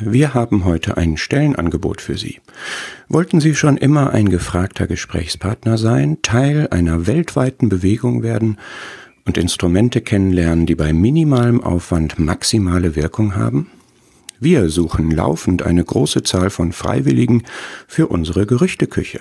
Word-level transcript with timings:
Wir 0.00 0.32
haben 0.32 0.64
heute 0.64 0.96
ein 0.96 1.16
Stellenangebot 1.16 2.00
für 2.00 2.16
Sie. 2.16 2.40
Wollten 3.08 3.40
Sie 3.40 3.56
schon 3.56 3.76
immer 3.76 4.10
ein 4.12 4.28
gefragter 4.28 4.86
Gesprächspartner 4.86 5.76
sein, 5.76 6.18
Teil 6.22 6.68
einer 6.70 7.08
weltweiten 7.08 7.68
Bewegung 7.68 8.22
werden 8.22 8.58
und 9.24 9.36
Instrumente 9.36 10.00
kennenlernen, 10.00 10.66
die 10.66 10.76
bei 10.76 10.92
minimalem 10.92 11.60
Aufwand 11.64 12.18
maximale 12.18 12.94
Wirkung 12.94 13.34
haben? 13.34 13.70
Wir 14.38 14.68
suchen 14.68 15.10
laufend 15.10 15.64
eine 15.64 15.84
große 15.84 16.22
Zahl 16.22 16.50
von 16.50 16.72
Freiwilligen 16.72 17.42
für 17.88 18.06
unsere 18.06 18.46
Gerüchteküche. 18.46 19.20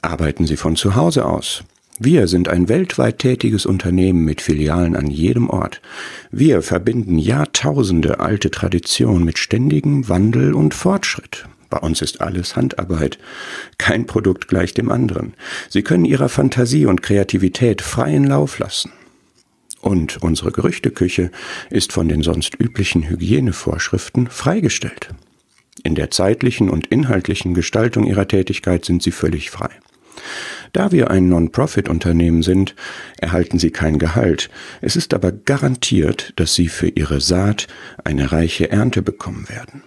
Arbeiten 0.00 0.46
Sie 0.46 0.56
von 0.56 0.76
zu 0.76 0.94
Hause 0.94 1.26
aus? 1.26 1.64
Wir 2.02 2.28
sind 2.28 2.48
ein 2.48 2.70
weltweit 2.70 3.18
tätiges 3.18 3.66
Unternehmen 3.66 4.24
mit 4.24 4.40
Filialen 4.40 4.96
an 4.96 5.10
jedem 5.10 5.50
Ort. 5.50 5.82
Wir 6.30 6.62
verbinden 6.62 7.18
Jahrtausende 7.18 8.20
alte 8.20 8.50
Tradition 8.50 9.22
mit 9.22 9.36
ständigem 9.36 10.08
Wandel 10.08 10.54
und 10.54 10.72
Fortschritt. 10.72 11.44
Bei 11.68 11.76
uns 11.76 12.00
ist 12.00 12.22
alles 12.22 12.56
Handarbeit. 12.56 13.18
Kein 13.76 14.06
Produkt 14.06 14.48
gleich 14.48 14.72
dem 14.72 14.90
anderen. 14.90 15.34
Sie 15.68 15.82
können 15.82 16.06
Ihrer 16.06 16.30
Fantasie 16.30 16.86
und 16.86 17.02
Kreativität 17.02 17.82
freien 17.82 18.24
Lauf 18.24 18.58
lassen. 18.58 18.92
Und 19.82 20.22
unsere 20.22 20.52
Gerüchteküche 20.52 21.30
ist 21.68 21.92
von 21.92 22.08
den 22.08 22.22
sonst 22.22 22.58
üblichen 22.58 23.10
Hygienevorschriften 23.10 24.28
freigestellt. 24.28 25.10
In 25.84 25.96
der 25.96 26.10
zeitlichen 26.10 26.70
und 26.70 26.86
inhaltlichen 26.86 27.52
Gestaltung 27.52 28.06
ihrer 28.06 28.26
Tätigkeit 28.26 28.86
sind 28.86 29.02
sie 29.02 29.12
völlig 29.12 29.50
frei. 29.50 29.68
Da 30.72 30.92
wir 30.92 31.10
ein 31.10 31.28
Non-Profit-Unternehmen 31.28 32.42
sind, 32.42 32.76
erhalten 33.18 33.58
Sie 33.58 33.70
kein 33.70 33.98
Gehalt. 33.98 34.50
Es 34.80 34.96
ist 34.96 35.14
aber 35.14 35.32
garantiert, 35.32 36.32
dass 36.36 36.54
Sie 36.54 36.68
für 36.68 36.88
Ihre 36.88 37.20
Saat 37.20 37.66
eine 38.04 38.30
reiche 38.32 38.70
Ernte 38.70 39.02
bekommen 39.02 39.48
werden. 39.48 39.82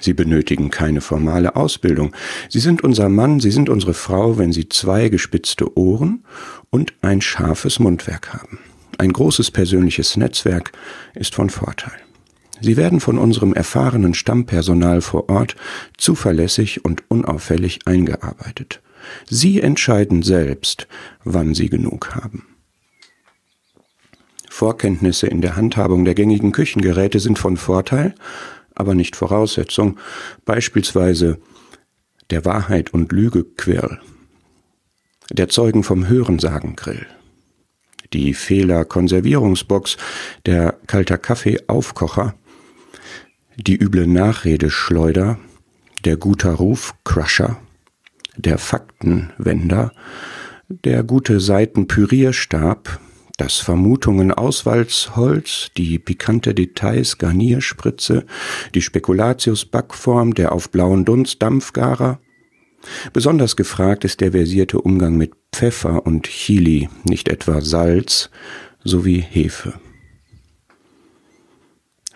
Sie 0.00 0.12
benötigen 0.12 0.70
keine 0.70 1.00
formale 1.00 1.56
Ausbildung. 1.56 2.14
Sie 2.48 2.60
sind 2.60 2.84
unser 2.84 3.08
Mann, 3.08 3.40
Sie 3.40 3.50
sind 3.50 3.68
unsere 3.68 3.94
Frau, 3.94 4.38
wenn 4.38 4.52
Sie 4.52 4.68
zwei 4.68 5.08
gespitzte 5.08 5.76
Ohren 5.76 6.24
und 6.70 6.94
ein 7.02 7.20
scharfes 7.20 7.80
Mundwerk 7.80 8.32
haben. 8.32 8.60
Ein 8.98 9.12
großes 9.12 9.50
persönliches 9.50 10.16
Netzwerk 10.16 10.72
ist 11.14 11.34
von 11.34 11.50
Vorteil. 11.50 11.98
Sie 12.60 12.76
werden 12.76 13.00
von 13.00 13.18
unserem 13.18 13.52
erfahrenen 13.52 14.14
Stammpersonal 14.14 15.00
vor 15.00 15.28
Ort 15.28 15.56
zuverlässig 15.96 16.84
und 16.84 17.04
unauffällig 17.08 17.80
eingearbeitet. 17.86 18.80
Sie 19.28 19.60
entscheiden 19.60 20.22
selbst, 20.22 20.88
wann 21.24 21.54
Sie 21.54 21.68
genug 21.68 22.14
haben. 22.14 22.46
Vorkenntnisse 24.48 25.28
in 25.28 25.40
der 25.40 25.54
Handhabung 25.54 26.04
der 26.04 26.14
gängigen 26.14 26.52
Küchengeräte 26.52 27.20
sind 27.20 27.38
von 27.38 27.56
Vorteil, 27.56 28.14
aber 28.74 28.94
nicht 28.94 29.14
Voraussetzung, 29.14 29.98
beispielsweise 30.44 31.38
der 32.30 32.44
Wahrheit 32.44 32.92
und 32.92 33.12
Lüge 33.12 33.44
Quirl, 33.44 34.00
der 35.30 35.48
Zeugen 35.48 35.84
vom 35.84 36.08
Hörensagen 36.08 36.76
Grill, 36.76 37.06
die 38.12 38.34
Fehler 38.34 38.84
Konservierungsbox, 38.84 39.96
der 40.46 40.78
kalter 40.86 41.18
Kaffee 41.18 41.58
Aufkocher, 41.68 42.34
die 43.56 43.76
üble 43.76 44.06
Nachrede 44.06 44.70
Schleuder, 44.70 45.38
der 46.04 46.16
guter 46.16 46.52
Ruf 46.52 46.94
Crusher, 47.04 47.60
der 48.38 48.58
Faktenwender, 48.58 49.92
der 50.68 51.02
gute 51.02 51.40
Seitenpürierstab, 51.40 53.00
das 53.36 53.56
Vermutungen 53.58 54.32
Auswalzholz, 54.32 55.70
die 55.76 55.98
pikante 55.98 56.54
Details 56.54 57.18
Garnierspritze, 57.18 58.26
die 58.74 58.82
Spekulatius 58.82 59.64
Backform, 59.64 60.34
der 60.34 60.52
auf 60.52 60.70
blauen 60.70 61.04
Dunst 61.04 61.40
Dampfgarer. 61.40 62.18
Besonders 63.12 63.56
gefragt 63.56 64.04
ist 64.04 64.20
der 64.20 64.32
versierte 64.32 64.80
Umgang 64.80 65.16
mit 65.16 65.32
Pfeffer 65.52 66.04
und 66.06 66.24
Chili, 66.24 66.88
nicht 67.04 67.28
etwa 67.28 67.60
Salz, 67.60 68.30
sowie 68.84 69.20
Hefe. 69.20 69.74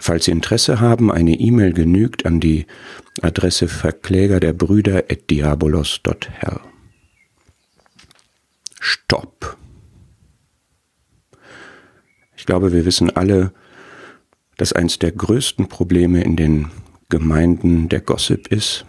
Falls 0.03 0.25
Sie 0.25 0.33
Interesse 0.33 0.81
haben, 0.81 1.13
eine 1.13 1.39
E-Mail 1.39 1.75
genügt 1.75 2.27
an 2.27 2.41
die 2.41 2.67
Adresse 3.21 3.69
Verkläger 3.69 4.41
der 4.41 4.53
Brüder 4.53 5.05
at 5.09 5.31
diabolos.hell. 5.31 6.59
Stopp. 8.81 9.57
Ich 12.37 12.47
glaube, 12.47 12.73
wir 12.73 12.85
wissen 12.85 13.11
alle, 13.11 13.53
dass 14.57 14.73
eins 14.73 14.99
der 14.99 15.13
größten 15.13 15.69
Probleme 15.69 16.25
in 16.25 16.35
den 16.35 16.73
Gemeinden 17.09 17.89
der 17.89 18.01
Gossip 18.01 18.49
ist, 18.49 18.85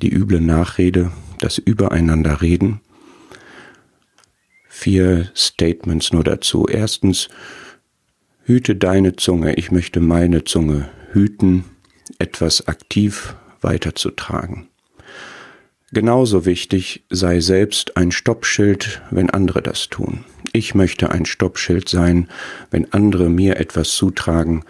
die 0.00 0.10
üble 0.10 0.40
Nachrede, 0.40 1.12
das 1.38 1.58
Übereinanderreden. 1.58 2.80
Vier 4.70 5.30
Statements 5.34 6.14
nur 6.14 6.24
dazu. 6.24 6.66
Erstens, 6.66 7.28
Hüte 8.48 8.76
deine 8.76 9.16
Zunge, 9.16 9.54
ich 9.54 9.72
möchte 9.72 9.98
meine 9.98 10.44
Zunge 10.44 10.88
hüten, 11.12 11.64
etwas 12.20 12.68
aktiv 12.68 13.34
weiterzutragen. 13.60 14.68
Genauso 15.90 16.46
wichtig 16.46 17.02
sei 17.10 17.40
selbst 17.40 17.96
ein 17.96 18.12
Stoppschild, 18.12 19.02
wenn 19.10 19.30
andere 19.30 19.62
das 19.62 19.88
tun. 19.88 20.24
Ich 20.52 20.76
möchte 20.76 21.10
ein 21.10 21.26
Stoppschild 21.26 21.88
sein, 21.88 22.28
wenn 22.70 22.92
andere 22.92 23.28
mir 23.28 23.56
etwas 23.56 23.96
zutragen, 23.96 24.62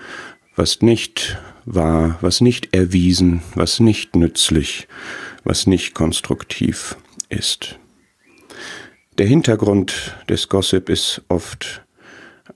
was 0.54 0.80
nicht 0.80 1.36
wahr, 1.66 2.16
was 2.22 2.40
nicht 2.40 2.74
erwiesen, 2.74 3.42
was 3.56 3.78
nicht 3.78 4.16
nützlich, 4.16 4.88
was 5.44 5.66
nicht 5.66 5.92
konstruktiv 5.94 6.96
ist. 7.28 7.78
Der 9.18 9.26
Hintergrund 9.26 10.16
des 10.30 10.48
Gossip 10.48 10.88
ist 10.88 11.20
oft 11.28 11.85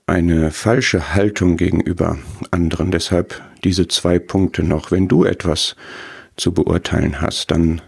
eine 0.05 0.51
falsche 0.51 1.13
Haltung 1.13 1.57
gegenüber 1.57 2.17
anderen. 2.51 2.91
Deshalb 2.91 3.41
diese 3.63 3.87
zwei 3.87 4.19
Punkte 4.19 4.63
noch. 4.63 4.91
Wenn 4.91 5.07
du 5.07 5.25
etwas 5.25 5.75
zu 6.37 6.53
beurteilen 6.53 7.21
hast, 7.21 7.51
dann 7.51 7.81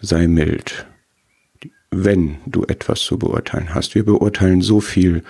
sei 0.00 0.26
mild. 0.26 0.86
Wenn 1.90 2.36
du 2.46 2.64
etwas 2.64 3.00
zu 3.00 3.18
beurteilen 3.18 3.74
hast. 3.74 3.94
Wir 3.94 4.04
beurteilen 4.04 4.62
so 4.62 4.80
viel, 4.80 5.22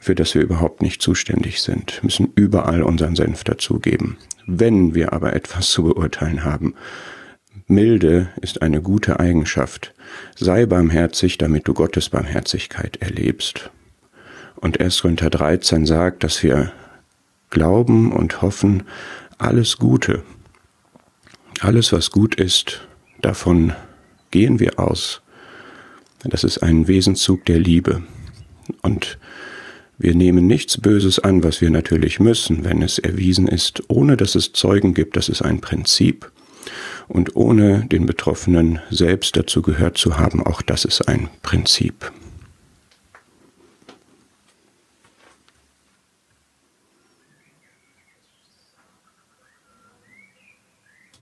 für 0.00 0.14
das 0.14 0.34
wir 0.34 0.42
überhaupt 0.42 0.82
nicht 0.82 1.00
zuständig 1.00 1.62
sind, 1.62 2.02
müssen 2.04 2.30
überall 2.34 2.82
unseren 2.82 3.16
Senf 3.16 3.42
dazugeben. 3.42 4.18
Wenn 4.46 4.94
wir 4.94 5.14
aber 5.14 5.34
etwas 5.34 5.70
zu 5.70 5.84
beurteilen 5.84 6.44
haben, 6.44 6.74
Milde 7.66 8.28
ist 8.42 8.60
eine 8.60 8.82
gute 8.82 9.18
Eigenschaft. 9.18 9.94
Sei 10.36 10.66
barmherzig, 10.66 11.38
damit 11.38 11.66
du 11.66 11.72
Gottes 11.72 12.10
Barmherzigkeit 12.10 12.98
erlebst. 12.98 13.70
Und 14.64 14.80
1. 14.80 15.02
Korinther 15.02 15.28
13 15.28 15.84
sagt, 15.84 16.24
dass 16.24 16.42
wir 16.42 16.72
glauben 17.50 18.12
und 18.12 18.40
hoffen, 18.40 18.84
alles 19.36 19.76
Gute, 19.76 20.22
alles 21.60 21.92
was 21.92 22.10
gut 22.10 22.36
ist, 22.36 22.88
davon 23.20 23.74
gehen 24.30 24.60
wir 24.60 24.78
aus. 24.78 25.20
Das 26.24 26.44
ist 26.44 26.62
ein 26.62 26.88
Wesenszug 26.88 27.44
der 27.44 27.58
Liebe. 27.58 28.04
Und 28.80 29.18
wir 29.98 30.14
nehmen 30.14 30.46
nichts 30.46 30.80
Böses 30.80 31.18
an, 31.18 31.44
was 31.44 31.60
wir 31.60 31.68
natürlich 31.68 32.18
müssen, 32.18 32.64
wenn 32.64 32.80
es 32.80 32.98
erwiesen 32.98 33.46
ist, 33.46 33.82
ohne 33.88 34.16
dass 34.16 34.34
es 34.34 34.54
Zeugen 34.54 34.94
gibt. 34.94 35.18
Das 35.18 35.28
ist 35.28 35.42
ein 35.42 35.60
Prinzip. 35.60 36.32
Und 37.06 37.36
ohne 37.36 37.84
den 37.84 38.06
Betroffenen 38.06 38.80
selbst 38.88 39.36
dazu 39.36 39.60
gehört 39.60 39.98
zu 39.98 40.16
haben, 40.16 40.42
auch 40.42 40.62
das 40.62 40.86
ist 40.86 41.06
ein 41.06 41.28
Prinzip. 41.42 42.10